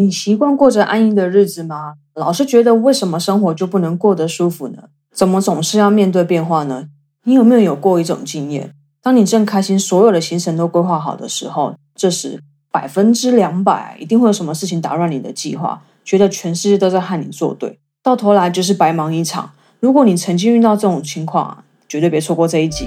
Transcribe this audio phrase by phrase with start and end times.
[0.00, 1.94] 你习惯过着安逸的日子吗？
[2.14, 4.84] 老是觉得为什么生活就不能过得舒服呢？
[5.12, 6.86] 怎么总是要面对变化呢？
[7.24, 8.72] 你有没有有过一种经验？
[9.02, 12.40] 当你正开心，所有的行程都规划好的时候，这时
[12.70, 19.50] 百分之两百一定会有什么事情打乱你的计划，觉得全世界都在和你作对，到头来就是白忙一场。
[19.80, 22.86] 如果你曾经遇到这种情况，绝对别错过这一集。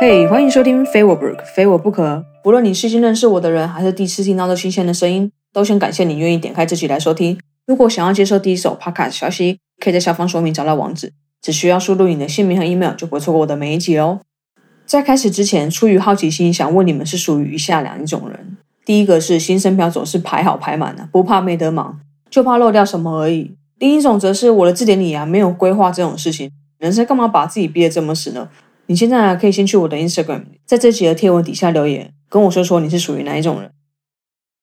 [0.00, 2.24] 嘿，欢迎收听非我不可，非我不可。
[2.44, 7.36] 无论你是新认识我的人，还是第一次听到这新鲜的声音，都先感谢你愿意点开这集来收听。
[7.66, 14.20] 如果想要接收第一手 Podcast 消息，可以在下方说明找到网址，只需要输入你的姓名和 email，就不会错过我的每一集哦。
[14.86, 21.98] 在开始之前，出于好奇心，想问你们是属于以下两种人：第一个是新生票总是排好排满的，不怕没得忙，
[22.30, 28.48] 就怕漏掉什么而已；另一种则是我的字典里啊没有规划这种事情，人生干嘛把自己逼得这么死呢？
[28.90, 33.70] 你现在可以先去我的 Instagram，在这集的贴文底下留言，跟我说说你是属于哪一种人。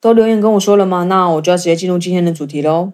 [0.02, 1.04] 都留言跟我说了吗？
[1.04, 2.92] 那我就要直接进入今天的主题喽。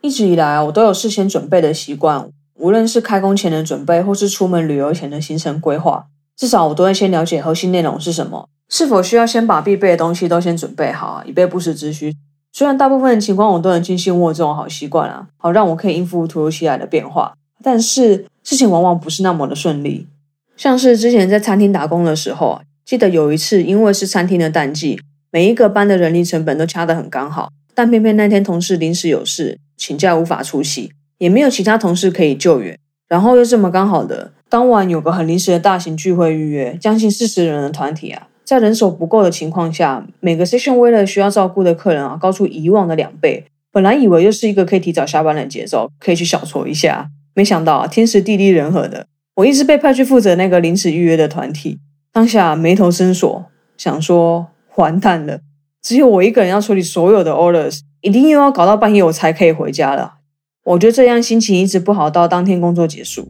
[0.00, 12.16] 一直以来，我都有事先准备的习惯，无论是开工前的准备，或是出门旅游前的行程规划，至少我都会先了解核心内容是什么，是否需要先把必备的东西都先准备好，以备不时之需。
[12.52, 18.26] 虽然大部分的情况我都能精心握这种好习惯啊，好让我可以应付突如其来的变化，但是。
[18.50, 20.08] 事情往往不是那么的顺利，
[20.56, 47.08] 像是之前在餐厅打工的时候，记得有一次，因为是餐厅的淡季，每一个班的人力成本都掐得很刚好，但偏偏那天同事临时有事请假无法出席，也没有其他同事可以救援，然后又这么刚好的当晚有个很临时的大型聚会预约，将近四十人的团体啊，在人手不够的情况下，每个 session 为了需要照顾的客人啊，高出以往的两倍，本来以为又是一个可以提早下班的节奏，可以去小搓一下。
[47.40, 51.78] 没想到啊天时地利人和的，我一直被派去负责那个临时预约的团体。
[52.12, 53.46] 当下眉头深锁，
[53.78, 55.40] 想说完蛋了，
[55.82, 60.16] 只有我一个人要处理所有的 orders，一定又要搞到半夜我才可以回家了。
[60.64, 63.26] 我就这样心情一直不好到当天工作结束。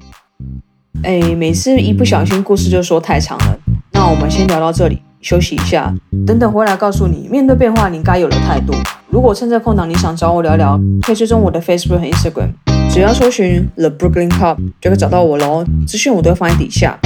[1.04, 3.56] 哎，每次一不小心故事就说太长了，
[3.92, 5.94] 那我们先聊到这里，休息一下，
[6.27, 8.72] 等等回来告诉你，面对变化你该有的态度。
[9.09, 12.79] 如果趁这空档你想找我聊聊，可以追踪我的 Facebook 和 Instagram。
[12.93, 16.99] 只要搜寻 The Brooklyn Cup 就可以找到我喽，资讯我都会放在底下。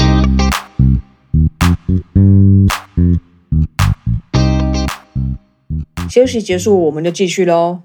[6.08, 7.82] 休息结束，我们就继续喽。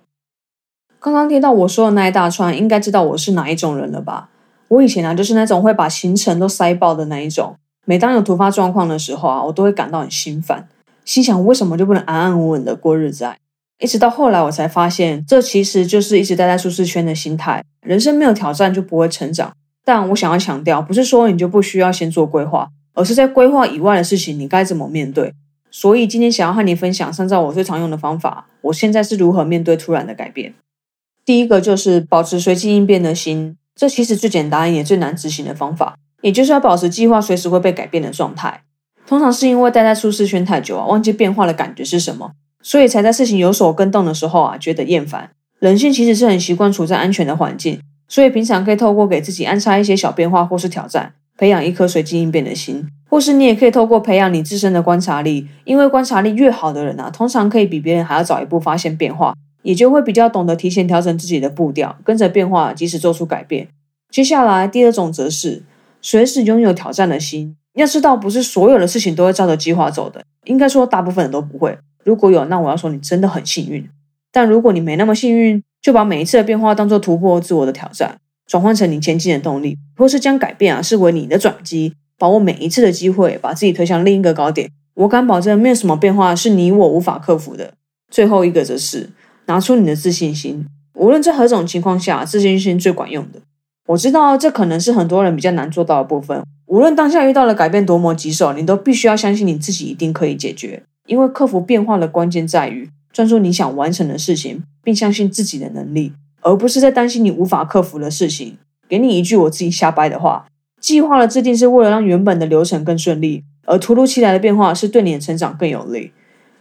[1.00, 4.30] 刚刚听到我说的那一大串，应该知道我是哪一种人了吧？
[4.70, 7.58] 我以前啊，就是那种会把行程都塞爆的那一种。
[7.84, 10.68] 每当有突发状况的时候啊，我都会感到很心烦，
[11.04, 13.26] 心想为什么就不能安安稳稳的过日子？
[13.26, 13.36] 啊？
[13.80, 17.64] 一直到后来，我才发现，这其实就是一直待在舒适圈的心态。
[17.82, 19.52] 人生没有挑战就不会成长。
[19.86, 25.34] 但我想要强调，不是说你就不需要先做规划，而是在规划以外的事情，你该怎么面对。
[25.72, 28.48] 所以今天想要和你分享三招我最常用的方法。
[28.62, 30.54] 我现在是如何面对突然的改变？
[31.26, 38.64] 第一个就是保持随机应变的心，这其实最简单也最难执行的方法，也就是要保持计划随时会被改变的状态。
[39.08, 42.34] 通常是因为待在舒适圈太久啊，忘记变化的感觉是什么。
[42.62, 45.30] 所以才在事情有所跟动的时候啊，觉得厌烦。
[45.60, 52.88] 人性其实是很习惯处在安全的环境，所以平常可以透过给自己安插一些小变化或是挑战，培养一颗随机应变的心。
[53.10, 59.34] 或是你也可以透过培养你自身的观察力，因为观察力越好的人啊，通常可以比别人还要早一步发现变化，
[59.64, 63.68] 也就会比较懂得提前调整自己的步调，跟着变化及时做出改变。
[64.12, 65.64] 接下来第二种则是
[66.02, 67.56] 随时拥有挑战的心。
[67.74, 71.78] 要知道，不是所有的事情都会照着计划走的，应该说大部分人都不会。
[72.04, 73.88] 如果有，那我要说你真的很幸运。
[74.32, 78.18] 但如果你没那么幸运，就把每一次的变化当做突破自我的挑战，
[78.48, 84.70] 转换成你前进的动力，或是将改变啊视为你的转机，把握每一次的机会，把自己推向另一个高点。
[84.96, 87.74] 我敢保证，没有什么变化是你我无法克服的。
[88.12, 89.10] 最后一个则是
[89.46, 93.40] 拿出你的自信心，无论在何种情况下，自信心最管用的。
[93.88, 96.44] 我知道这可能是很多人比较难做到的部分。
[96.68, 100.84] 无论当下遇到了改变多么棘手，你都必须要相信你自己一定可以解决。
[101.10, 108.60] 因为克服变化的关键在于专注你想完成的事情，并相信自己的能力，而不是在担心你无法克服的事情。
[108.88, 110.46] 给你一句我自己瞎掰的话：
[110.80, 116.12] 计划的制定是为了让原本的流程更顺利，而突如其来的变化是对你的成长更有利。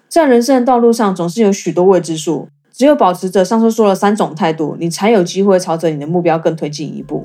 [0.09, 7.23] 在人生的道路上，总是有许多未知数，只有保持着上述说的三种态度，你才有机会朝着你的目标更推进一步。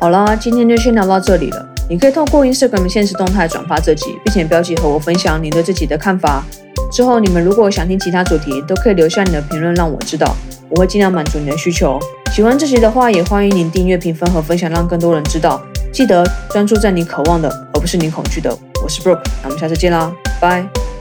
[0.00, 1.75] 好啦，今天就先聊到这里了。
[1.88, 6.42] 你可以透过 Instagram 现实动态转发这集，并且标记和我分享你对自己的看法。
[6.90, 10.34] 之后你们如果想听其他主题，都可以留下你的评论让我知道，
[10.68, 11.98] 我会尽量满足你的需求。
[12.32, 15.62] 喜欢这集的话，也欢迎您订阅、评分和分享，让更多人知道。
[15.92, 18.50] 记得专注在你渴望的，而不是你恐惧的。
[18.82, 20.95] 我是 Brooke，那我们下次见啦，拜。